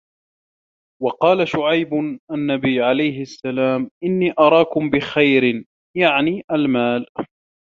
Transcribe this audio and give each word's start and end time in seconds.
وَقَالَ 1.03 1.47
شُعَيْبٌ 1.47 1.89
النَّبِيُّ 2.31 2.81
عَلَيْهِ 2.81 3.21
السَّلَامُ 3.21 3.91
إنِّي 4.03 4.33
أَرَاكُمْ 4.39 4.89
بِخَيْرٍ 4.89 5.63
يَعْنِي 5.97 6.43
الْمَالَ 6.51 7.05